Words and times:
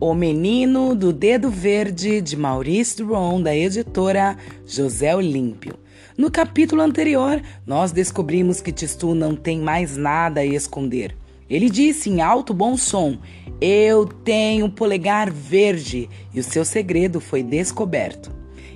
O 0.00 0.14
Menino 0.14 0.94
do 0.94 1.12
Dedo 1.12 1.50
Verde, 1.50 2.20
de 2.20 2.36
Maurício 2.36 3.04
Duron, 3.04 3.42
da 3.42 3.56
editora 3.56 4.36
José 4.64 5.12
Olímpio. 5.12 5.74
No 6.16 6.30
capítulo 6.30 6.82
anterior, 6.82 7.42
nós 7.66 7.90
descobrimos 7.90 8.60
que 8.60 8.70
Tistu 8.70 9.12
não 9.12 9.34
tem 9.34 9.58
mais 9.58 9.96
nada 9.96 10.40
a 10.40 10.46
esconder. 10.46 11.16
Ele 11.50 11.68
disse 11.68 12.08
em 12.08 12.20
alto 12.20 12.54
bom 12.54 12.76
som: 12.76 13.18
Eu 13.60 14.06
tenho 14.06 14.70
polegar 14.70 15.32
verde, 15.32 16.08
e 16.32 16.38
o 16.38 16.44
seu 16.44 16.64
segredo 16.64 17.20
foi 17.20 17.42
descoberto. 17.42 18.30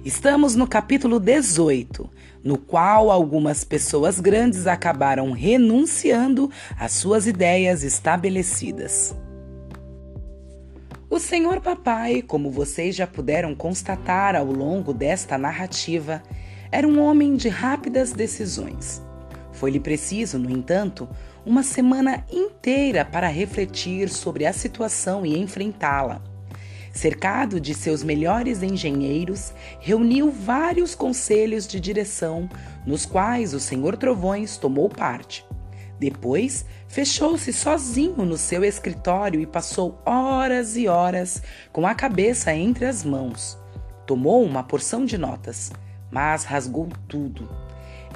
Estamos 0.05 0.57
no 0.57 0.67
capítulo 0.67 1.21
18, 1.21 2.11
no 2.43 2.59
qual 2.59 3.13
algumas 3.13 3.63
pessoas 3.63 4.19
grandes 4.19 4.67
acabaram 4.67 5.31
renunciando 5.31 6.51
às 6.77 6.91
suas 6.91 7.29
ideias 7.29 7.85
estabelecidas. 7.85 9.15
O 11.13 11.19
Senhor 11.19 11.61
Papai, 11.61 12.23
como 12.23 12.51
vocês 12.51 12.97
já 12.97 13.07
puderam 13.07 13.55
constatar 13.55 14.35
ao 14.35 14.47
longo 14.47 14.95
desta 14.95 15.37
narrativa, 15.37 16.23
era 16.71 16.89
um 16.89 16.99
homem 16.99 17.37
de 17.37 17.51
rápidas 17.51 18.13
decisões. 18.13 19.03
Foi-lhe 19.53 19.79
preciso, 19.79 20.39
no 20.39 20.51
entanto, 20.51 21.07
uma 21.45 21.63
semana 21.63 22.25
inteira 22.33 23.05
para 23.05 23.29
refletir 23.29 24.09
sobre 24.09 24.47
a 24.47 24.55
situação 24.55 25.27
e 25.27 25.39
enfrentá-la. 25.39 26.23
Cercado 26.95 27.61
de 27.61 27.75
seus 27.75 28.03
melhores 28.03 28.63
engenheiros, 28.63 29.53
reuniu 29.81 30.31
vários 30.31 30.95
conselhos 30.95 31.67
de 31.67 31.79
direção, 31.79 32.49
nos 32.87 33.05
quais 33.05 33.53
o 33.53 33.61
Senhor 33.61 33.99
Trovões 33.99 34.57
tomou 34.57 34.89
parte. 34.89 35.45
Depois, 36.03 36.67
fechou-se 36.89 37.53
sozinho 37.53 38.25
no 38.25 38.37
seu 38.37 38.65
escritório 38.65 39.41
e 39.41 39.47
passou 39.47 40.03
horas 40.05 40.77
e 40.77 40.89
horas 40.89 41.41
com 41.71 41.87
a 41.87 41.95
cabeça 41.95 42.53
entre 42.53 42.87
as 42.87 43.05
mãos. 43.05 43.57
Tomou 44.05 44.43
uma 44.43 44.65
porção 44.65 45.05
de 45.05 45.17
notas, 45.17 45.71
mas 46.11 46.43
rasgou 46.43 46.89
tudo. 47.07 47.49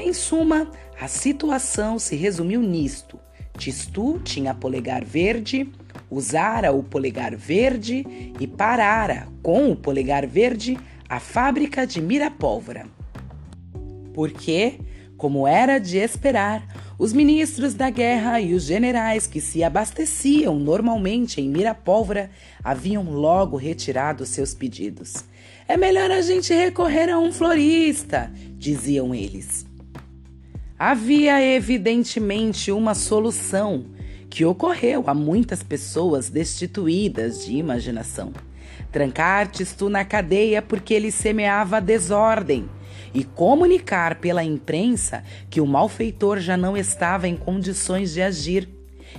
Em 0.01 0.13
suma, 0.13 0.69
a 1.01 1.07
situação 1.07 1.97
se 1.97 2.17
resumiu 2.17 2.61
nisto: 2.61 3.21
Tistu 3.57 4.19
tinha 4.19 4.53
polegar 4.53 5.05
verde, 5.05 5.73
usara 6.11 6.73
o 6.73 6.83
polegar 6.83 7.37
verde 7.37 8.05
e 8.41 8.49
parara 8.49 9.29
com 9.45 9.71
o 9.71 9.77
polegar 9.77 10.27
verde 10.27 10.77
a 11.09 11.21
fábrica 11.21 11.87
de 11.87 12.03
mirapólvora. 12.03 12.87
Porque, 14.13 14.81
como 15.17 15.47
era 15.47 15.79
de 15.79 15.99
esperar, 15.99 16.76
os 16.99 17.13
ministros 17.13 17.75
da 17.75 17.91
guerra 17.91 18.41
e 18.41 18.55
os 18.55 18.65
generais 18.65 19.27
que 19.27 19.41
se 19.41 19.63
abasteciam 19.63 20.59
normalmente 20.59 21.41
em 21.41 21.49
Mirapólvora 21.49 22.31
haviam 22.65 23.05
logo 23.11 23.57
retirado 23.57 24.25
seus 24.25 24.55
pedidos. 24.55 25.25
É 25.69 25.77
melhor 25.77 26.11
a 26.11 26.23
gente 26.23 26.55
recorrer 26.55 27.11
a 27.11 27.19
um 27.19 27.33
florista, 27.33 28.31
diziam 28.57 29.15
eles. 29.15 29.67
Havia 30.79 31.43
evidentemente 31.43 32.71
uma 32.73 32.95
solução 32.95 33.87
que 34.31 34.45
ocorreu 34.45 35.05
a 35.07 35.15
muitas 35.15 35.63
pessoas 35.63 36.31
destituídas 36.31 37.45
de 37.45 37.57
imaginação. 37.57 38.33
Trancar 38.93 39.51
Tistu 39.51 39.89
na 39.89 40.05
cadeia 40.05 40.63
porque 40.63 40.95
ele 40.95 41.11
semeava 41.11 41.81
desordem 41.81 42.69
e 43.15 43.25
comunicar 43.25 44.17
pela 44.17 44.45
imprensa 44.45 45.23
que 45.49 45.61
o 45.61 45.67
malfeitor 45.67 46.39
já 46.39 46.57
não 46.57 46.77
estava 46.77 47.29
em 47.29 47.37
condições 47.37 48.13
de 48.15 48.23
agir. 48.23 48.69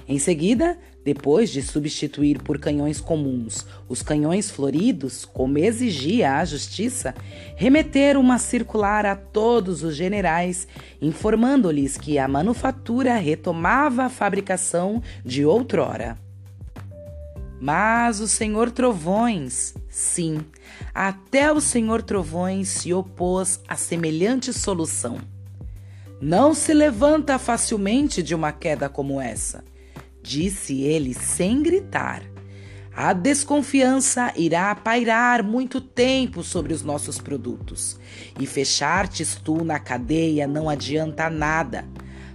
Em 0.07 0.19
seguida, 0.19 0.77
depois 1.07 1.49
de 1.49 1.61
substituir 1.61 2.41
por 2.41 2.59
canhões 2.59 2.99
comuns 2.99 3.65
os 3.87 4.01
canhões 4.01 4.51
floridos, 4.51 5.23
como 5.23 5.57
exigia 5.57 6.35
a 6.35 6.43
justiça, 6.43 7.15
remeter 7.55 8.17
uma 8.17 8.37
circular 8.37 9.05
a 9.05 9.15
todos 9.15 9.83
os 9.83 9.95
generais, 9.95 10.67
informando-lhes 11.01 11.97
que 11.97 12.19
a 12.19 12.27
manufatura 12.27 13.15
retomava 13.15 14.03
a 14.03 14.09
fabricação 14.09 15.01
de 15.23 15.45
outrora. 15.45 16.26
Mas 17.59 18.19
o 18.19 18.27
Senhor 18.27 18.69
Trovões, 18.69 19.73
sim, 19.89 20.39
até 20.93 21.51
o 21.51 21.59
Senhor 21.59 22.03
Trovões 22.03 22.67
se 22.69 22.93
opôs 22.93 23.59
a 23.67 23.75
semelhante 23.75 24.53
solução. 24.53 25.17
Não 26.21 26.53
se 26.53 26.73
levanta 26.73 27.39
facilmente 27.39 28.21
de 28.21 28.35
uma 28.35 28.51
queda 28.51 28.87
como 28.87 29.19
essa, 29.19 29.63
disse 30.21 30.81
ele 30.81 31.13
sem 31.13 31.63
gritar. 31.63 32.23
A 32.95 33.13
desconfiança 33.13 34.33
irá 34.35 34.73
pairar 34.73 35.43
muito 35.43 35.79
tempo 35.79 36.43
sobre 36.43 36.73
os 36.73 36.81
nossos 36.81 37.19
produtos, 37.19 37.99
e 38.39 38.47
fechar-te 38.47 39.23
tu 39.43 39.63
na 39.63 39.79
cadeia 39.79 40.47
não 40.47 40.67
adianta 40.67 41.29
nada. 41.29 41.85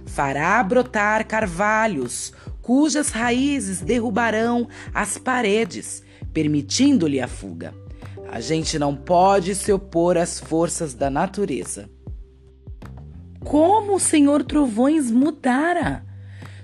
Fará 0.05 0.63
brotar 0.63 1.27
carvalhos, 1.27 2.31
cujas 2.63 3.09
raízes 3.09 3.81
derrubarão 3.81 4.67
as 4.93 5.17
paredes, 5.17 6.01
permitindo-lhe 6.33 7.19
a 7.19 7.27
fuga. 7.27 7.75
A 8.31 8.39
gente 8.39 8.79
não 8.79 8.95
pode 8.95 9.53
se 9.53 9.71
opor 9.71 10.17
às 10.17 10.39
forças 10.39 10.95
da 10.95 11.09
natureza. 11.09 11.87
Como 13.43 13.95
o 13.95 13.99
Senhor 13.99 14.43
Trovões 14.43 15.11
mudara! 15.11 16.05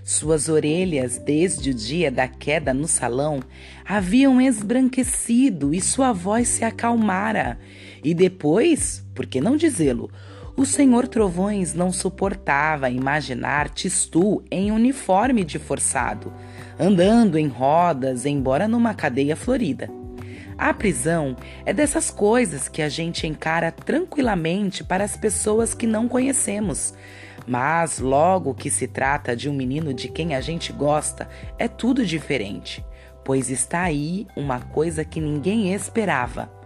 Suas 0.02 0.50
orelhas, 0.50 1.20
desde 1.20 1.70
o 1.70 1.74
dia 1.74 2.10
da 2.10 2.28
queda 2.28 2.74
no 2.74 2.88
salão, 2.88 3.42
haviam 3.86 4.42
esbranquecido 4.42 5.72
e 5.72 5.82
sua 5.82 6.12
voz 6.12 6.48
se 6.48 6.64
acalmara. 6.64 7.60
E 8.04 8.16
depois, 8.16 9.06
por 9.14 9.28
que 9.28 9.40
não 9.40 9.56
dizê-lo, 9.56 10.10
o 10.60 10.66
senhor 10.66 11.08
Trovões 11.08 11.74
não 11.74 11.90
suportava 11.90 12.90
imaginar 12.90 13.70
Tistu 13.70 14.44
em 14.52 14.74
uniforme 14.74 15.46
de 15.46 15.58
forçado, 15.58 16.34
andando 16.78 17.38
em 17.38 17.48
rodas, 17.48 18.26
embora 18.26 18.68
numa 18.68 18.94
cadeia 18.94 19.38
florida. 19.38 19.90
A 20.58 20.74
prisão 20.74 21.38
é 21.66 21.72
dessas 21.72 22.12
coisas 22.12 22.68
que 22.68 22.82
a 22.82 22.90
gente 22.90 23.26
encara 23.26 23.72
tranquilamente 23.72 24.84
para 24.84 25.06
as 25.06 25.16
pessoas 25.16 25.74
que 25.74 25.88
não 25.88 26.10
conhecemos. 26.10 26.94
Mas 27.48 28.00
logo 28.00 28.54
que 28.54 28.70
se 28.70 28.86
trata 28.86 29.38
de 29.38 29.48
um 29.48 29.54
menino 29.54 29.94
de 29.94 30.10
quem 30.10 30.36
a 30.36 30.42
gente 30.42 30.74
gosta, 30.74 31.30
é 31.58 31.70
tudo 31.70 32.06
diferente, 32.06 32.84
pois 33.24 33.50
está 33.50 33.84
aí 33.84 34.28
uma 34.36 34.60
coisa 34.60 35.06
que 35.06 35.22
ninguém 35.22 35.74
esperava 35.74 36.59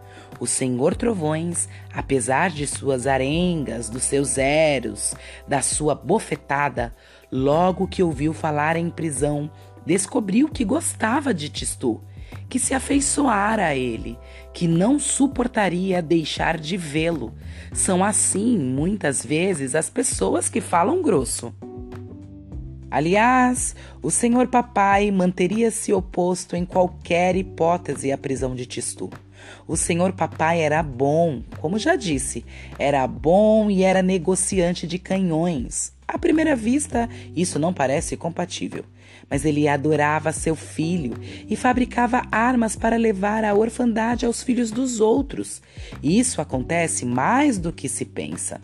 o 0.43 0.45
Senhor 0.45 0.93
Trovões, 0.93 1.69
apesar 1.93 2.49
de 2.49 2.67
suas 2.67 3.07
arengas, 3.07 3.89
dos 3.89 4.03
seus 4.03 4.37
eros, 4.37 5.15
da 5.47 5.61
sua 5.61 5.95
bofetada, 5.95 6.93
logo 7.31 7.87
que 7.87 8.03
ouviu 8.03 8.33
falar 8.33 8.75
em 8.75 8.89
prisão, 8.89 9.49
descobriu 9.85 10.49
que 10.49 10.65
gostava 10.65 11.33
de 11.33 11.47
Tistu, 11.47 12.01
que 12.49 12.59
se 12.59 12.73
afeiçoara 12.73 13.67
a 13.67 13.75
ele, 13.75 14.19
que 14.53 14.67
não 14.67 14.99
suportaria 14.99 16.01
deixar 16.01 16.57
de 16.57 16.75
vê-lo. 16.75 17.33
São 17.71 18.03
assim, 18.03 18.57
muitas 18.57 19.25
vezes, 19.25 19.75
as 19.75 19.89
pessoas 19.89 20.49
que 20.49 20.59
falam 20.59 21.01
grosso. 21.01 21.55
Aliás, 22.91 23.77
o 24.01 24.11
senhor 24.11 24.47
papai 24.47 25.09
manteria-se 25.09 25.93
oposto 25.93 26.53
em 26.53 26.65
qualquer 26.65 27.37
hipótese 27.37 28.11
à 28.11 28.17
prisão 28.17 28.53
de 28.53 28.65
Tistu. 28.65 29.09
O 29.67 29.77
senhor 29.77 30.13
papai 30.13 30.61
era 30.61 30.81
bom, 30.83 31.41
como 31.59 31.79
já 31.79 31.95
disse, 31.95 32.45
era 32.77 33.05
bom 33.07 33.69
e 33.69 33.83
era 33.83 34.01
negociante 34.01 34.85
de 34.85 34.99
canhões. 34.99 35.93
À 36.07 36.17
primeira 36.17 36.55
vista, 36.55 37.09
isso 37.35 37.57
não 37.57 37.73
parece 37.73 38.17
compatível, 38.17 38.83
mas 39.29 39.45
ele 39.45 39.67
adorava 39.67 40.31
seu 40.31 40.55
filho 40.55 41.15
e 41.49 41.55
fabricava 41.55 42.23
armas 42.31 42.75
para 42.75 42.97
levar 42.97 43.43
a 43.43 43.53
orfandade 43.53 44.25
aos 44.25 44.43
filhos 44.43 44.69
dos 44.69 44.99
outros. 44.99 45.61
Isso 46.01 46.41
acontece 46.41 47.05
mais 47.05 47.57
do 47.57 47.71
que 47.71 47.89
se 47.89 48.05
pensa. 48.05 48.61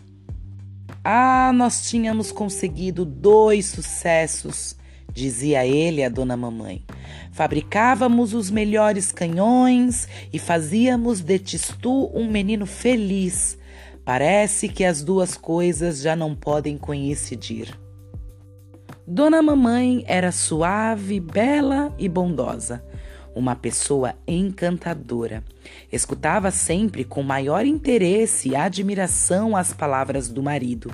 Ah, 1.02 1.50
nós 1.54 1.88
tínhamos 1.88 2.30
conseguido 2.30 3.04
dois 3.04 3.66
sucessos 3.66 4.76
dizia 5.12 5.66
ele 5.66 6.02
à 6.02 6.08
dona 6.08 6.36
mamãe. 6.36 6.84
Fabricávamos 7.32 8.34
os 8.34 8.50
melhores 8.50 9.12
canhões 9.12 10.08
e 10.32 10.38
fazíamos 10.38 11.20
de 11.20 11.38
Tistu 11.38 12.10
um 12.14 12.30
menino 12.30 12.66
feliz. 12.66 13.58
Parece 14.04 14.68
que 14.68 14.84
as 14.84 15.02
duas 15.02 15.36
coisas 15.36 16.00
já 16.00 16.16
não 16.16 16.34
podem 16.34 16.76
coincidir. 16.76 17.78
Dona 19.06 19.42
Mamãe 19.42 20.04
era 20.06 20.30
suave, 20.30 21.18
bela 21.18 21.92
e 21.98 22.08
bondosa, 22.08 22.84
uma 23.34 23.56
pessoa 23.56 24.14
encantadora. 24.26 25.42
Escutava 25.92 26.50
sempre 26.50 27.04
com 27.04 27.22
maior 27.22 27.66
interesse 27.66 28.50
e 28.50 28.56
admiração 28.56 29.56
as 29.56 29.72
palavras 29.72 30.28
do 30.28 30.42
marido 30.42 30.92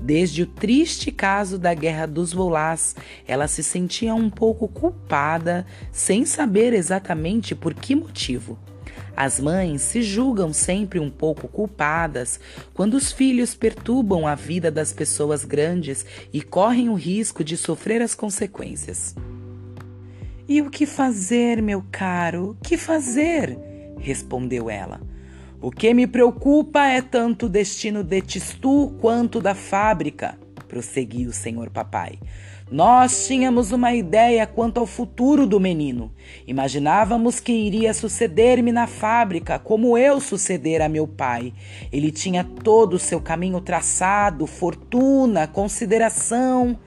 Desde 0.00 0.42
o 0.42 0.46
triste 0.46 1.10
caso 1.10 1.58
da 1.58 1.74
Guerra 1.74 2.06
dos 2.06 2.32
Volás, 2.32 2.94
ela 3.26 3.48
se 3.48 3.62
sentia 3.62 4.14
um 4.14 4.30
pouco 4.30 4.68
culpada, 4.68 5.66
sem 5.90 6.24
saber 6.24 6.72
exatamente 6.72 7.54
por 7.54 7.74
que 7.74 7.94
motivo. 7.94 8.58
As 9.16 9.40
mães 9.40 9.82
se 9.82 10.00
julgam 10.00 10.52
sempre 10.52 11.00
um 11.00 11.10
pouco 11.10 11.48
culpadas 11.48 12.38
quando 12.72 12.94
os 12.94 13.10
filhos 13.10 13.52
perturbam 13.52 14.28
a 14.28 14.36
vida 14.36 14.70
das 14.70 14.92
pessoas 14.92 15.44
grandes 15.44 16.06
e 16.32 16.40
correm 16.40 16.88
o 16.88 16.94
risco 16.94 17.42
de 17.42 17.56
sofrer 17.56 18.00
as 18.00 18.14
consequências. 18.14 19.16
E 20.48 20.62
o 20.62 20.70
que 20.70 20.86
fazer, 20.86 21.60
meu 21.60 21.84
caro? 21.90 22.56
Que 22.62 22.76
fazer? 22.76 23.58
respondeu 23.98 24.70
ela. 24.70 25.00
O 25.60 25.72
que 25.72 25.92
me 25.92 26.06
preocupa 26.06 26.86
é 26.86 27.02
tanto 27.02 27.46
o 27.46 27.48
destino 27.48 28.04
de 28.04 28.20
Tistu 28.22 28.94
quanto 29.00 29.40
da 29.40 29.56
fábrica, 29.56 30.38
prosseguiu 30.68 31.30
o 31.30 31.32
senhor 31.32 31.68
papai. 31.68 32.16
Nós 32.70 33.26
tínhamos 33.26 33.72
uma 33.72 33.92
ideia 33.92 34.46
quanto 34.46 34.78
ao 34.78 34.86
futuro 34.86 35.48
do 35.48 35.58
menino. 35.58 36.12
Imaginávamos 36.46 37.40
que 37.40 37.50
iria 37.50 37.92
suceder-me 37.92 38.70
na 38.70 38.86
fábrica, 38.86 39.58
como 39.58 39.98
eu 39.98 40.20
suceder 40.20 40.80
a 40.80 40.88
meu 40.88 41.08
pai. 41.08 41.52
Ele 41.90 42.12
tinha 42.12 42.44
todo 42.44 42.94
o 42.94 42.98
seu 42.98 43.20
caminho 43.20 43.60
traçado, 43.60 44.46
fortuna, 44.46 45.48
consideração. 45.48 46.78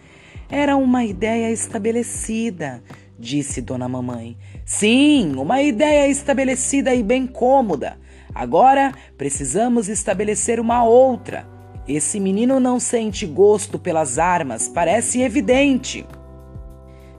Era 0.49 0.77
uma 0.77 1.03
ideia 1.03 1.51
estabelecida, 1.51 2.81
disse 3.19 3.61
Dona 3.61 3.89
Mamãe. 3.89 4.37
Sim, 4.63 5.33
uma 5.35 5.61
ideia 5.61 6.07
estabelecida 6.07 6.95
e 6.95 7.03
bem 7.03 7.27
cômoda. 7.27 7.97
Agora 8.33 8.93
precisamos 9.17 9.89
estabelecer 9.89 10.59
uma 10.59 10.83
outra. 10.83 11.45
Esse 11.87 12.19
menino 12.19 12.59
não 12.59 12.79
sente 12.79 13.25
gosto 13.25 13.77
pelas 13.77 14.17
armas, 14.17 14.67
parece 14.67 15.21
evidente. 15.21 16.05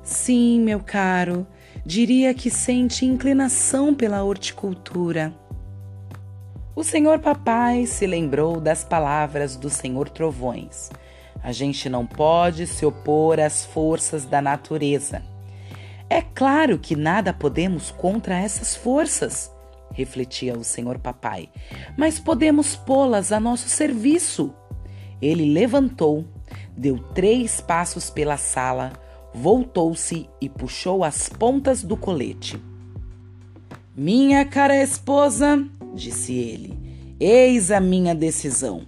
Sim, 0.02 0.60
meu 0.60 0.80
caro, 0.80 1.46
diria 1.84 2.32
que 2.32 2.50
sente 2.50 3.04
inclinação 3.04 3.94
pela 3.94 4.24
horticultura. 4.24 5.32
O 6.74 6.82
senhor 6.82 7.18
papai 7.18 7.84
se 7.84 8.06
lembrou 8.06 8.58
das 8.58 8.82
palavras 8.82 9.56
do 9.56 9.68
senhor 9.68 10.08
Trovões. 10.08 10.88
A 11.42 11.52
gente 11.52 11.88
não 11.88 12.06
pode 12.06 12.66
se 12.66 12.86
opor 12.86 13.38
às 13.38 13.64
forças 13.64 14.24
da 14.24 14.40
natureza. 14.40 15.22
É 16.08 16.22
claro 16.22 16.78
que 16.78 16.96
nada 16.96 17.32
podemos 17.32 17.90
contra 17.90 18.38
essas 18.38 18.74
forças 18.74 19.51
refletia 19.92 20.56
o 20.56 20.64
senhor 20.64 20.98
papai, 20.98 21.48
mas 21.96 22.18
podemos 22.18 22.74
pô-las 22.74 23.32
a 23.32 23.40
nosso 23.40 23.68
serviço. 23.68 24.52
Ele 25.20 25.52
levantou, 25.52 26.24
deu 26.76 26.98
três 26.98 27.60
passos 27.60 28.10
pela 28.10 28.36
sala, 28.36 28.92
voltou-se 29.32 30.28
e 30.40 30.48
puxou 30.48 31.04
as 31.04 31.28
pontas 31.28 31.82
do 31.82 31.96
colete. 31.96 32.60
Minha 33.94 34.44
cara 34.44 34.76
esposa, 34.82 35.64
disse 35.94 36.34
ele, 36.34 36.78
eis 37.20 37.70
a 37.70 37.80
minha 37.80 38.14
decisão. 38.14 38.82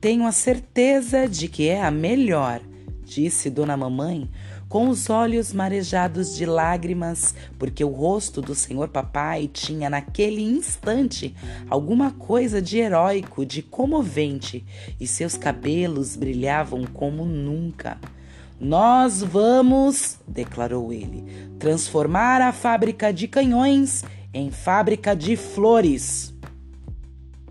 Tenho 0.00 0.26
a 0.26 0.32
certeza 0.32 1.28
de 1.28 1.48
que 1.48 1.68
é 1.68 1.82
a 1.82 1.90
melhor, 1.90 2.60
disse 3.04 3.48
Dona 3.48 3.76
Mamãe, 3.76 4.28
com 4.74 4.88
os 4.88 5.08
olhos 5.08 5.52
marejados 5.52 6.34
de 6.34 6.44
lágrimas, 6.44 7.32
porque 7.60 7.84
o 7.84 7.90
rosto 7.90 8.42
do 8.42 8.56
senhor 8.56 8.88
papai 8.88 9.46
tinha 9.46 9.88
naquele 9.88 10.42
instante 10.42 11.32
alguma 11.70 12.10
coisa 12.10 12.60
de 12.60 12.78
heróico, 12.78 13.46
de 13.46 13.62
comovente, 13.62 14.64
e 14.98 15.06
seus 15.06 15.36
cabelos 15.36 16.16
brilhavam 16.16 16.86
como 16.92 17.24
nunca. 17.24 18.00
Nós 18.58 19.22
vamos, 19.22 20.18
declarou 20.26 20.92
ele, 20.92 21.24
transformar 21.56 22.40
a 22.40 22.50
fábrica 22.50 23.12
de 23.12 23.28
canhões 23.28 24.02
em 24.32 24.50
fábrica 24.50 25.14
de 25.14 25.36
flores. 25.36 26.34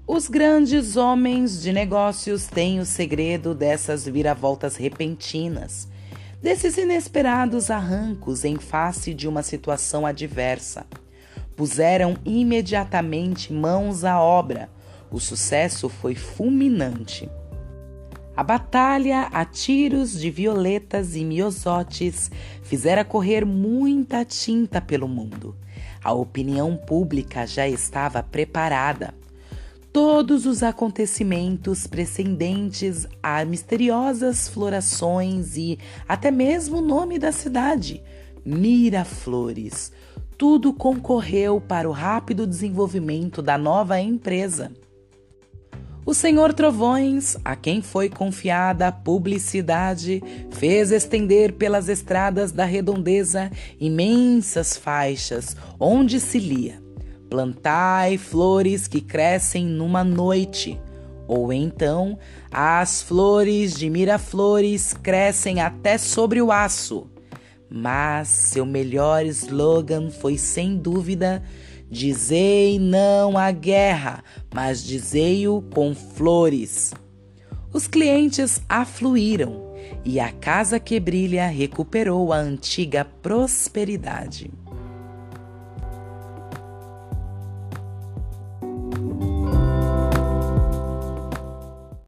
Os 0.05 0.27
grandes 0.27 0.97
homens 0.97 1.61
de 1.61 1.71
negócios 1.71 2.47
têm 2.47 2.81
o 2.81 2.85
segredo 2.85 3.55
dessas 3.55 4.03
viravoltas 4.03 4.75
repentinas 4.75 5.92
desses 6.43 6.77
inesperados 6.77 7.71
arrancos 7.71 8.43
em 8.43 8.57
face 8.57 9.13
de 9.13 9.29
uma 9.29 9.41
situação 9.41 10.05
adversa. 10.05 10.85
Puseram 11.55 12.17
imediatamente 12.25 13.53
mãos 13.53 14.03
à 14.03 14.19
obra. 14.19 14.69
O 15.09 15.21
sucesso 15.21 15.87
foi 15.87 16.15
fulminante. 16.15 17.29
A 18.35 18.43
batalha 18.43 19.29
a 19.31 19.45
tiros 19.45 20.19
de 20.19 20.29
violetas 20.29 21.15
e 21.15 21.23
miosotes 21.23 22.29
fizera 22.61 23.05
correr 23.05 23.45
muita 23.45 24.25
tinta 24.25 24.81
pelo 24.81 25.07
mundo. 25.07 25.55
A 26.03 26.11
opinião 26.11 26.75
pública 26.75 27.47
já 27.47 27.69
estava 27.69 28.21
preparada 28.21 29.13
todos 29.93 30.47
os 30.47 30.63
acontecimentos 30.63 31.85
precedentes 31.85 33.07
a 33.21 33.45
misteriosas 33.45 34.49
florações 34.49 35.55
e 35.55 35.77
até 36.07 36.31
mesmo 36.31 36.79
o 36.79 36.81
nome 36.81 37.19
da 37.19 37.31
cidade, 37.31 38.01
Miraflores. 38.43 39.91
Tudo 40.35 40.73
concorreu 40.73 41.61
para 41.61 41.87
o 41.87 41.91
rápido 41.91 42.47
desenvolvimento 42.47 43.39
da 43.39 43.55
nova 43.55 44.01
empresa. 44.01 44.71
O 46.03 46.13
senhor 46.13 46.53
Trovões, 46.53 47.37
a 47.45 47.55
quem 47.55 47.81
foi 47.81 48.09
confiada 48.09 48.87
a 48.87 48.91
publicidade, 48.91 50.21
fez 50.49 50.91
estender 50.91 51.53
pelas 51.53 51.87
estradas 51.87 52.51
da 52.51 52.65
redondeza 52.65 53.51
imensas 53.79 54.75
faixas 54.75 55.55
onde 55.79 56.19
se 56.19 56.39
lia 56.39 56.82
Plantai 57.33 58.15
flores 58.19 58.87
que 58.87 59.01
crescem 59.01 59.65
numa 59.65 60.03
noite, 60.03 60.79
ou 61.27 61.51
então 61.51 62.15
as 62.51 63.01
flores 63.01 63.73
de 63.73 63.89
miraflores 63.89 64.93
crescem 64.93 65.59
até 65.59 65.97
sobre 65.97 66.39
o 66.43 66.51
aço. 66.51 67.09
Mas 67.67 68.27
seu 68.27 68.67
melhor 68.67 69.25
slogan 69.25 70.11
foi 70.11 70.37
sem 70.37 70.77
dúvida: 70.77 71.41
dizei 71.89 72.77
não 72.77 73.35
à 73.35 73.49
guerra, 73.49 74.23
mas 74.53 74.83
dizei-o 74.83 75.59
com 75.73 75.95
flores. 75.95 76.93
Os 77.73 77.87
clientes 77.87 78.61
afluíram 78.69 79.73
e 80.05 80.19
a 80.19 80.31
casa 80.31 80.79
que 80.79 80.99
brilha 80.99 81.47
recuperou 81.47 82.31
a 82.31 82.37
antiga 82.37 83.03
prosperidade. 83.03 84.51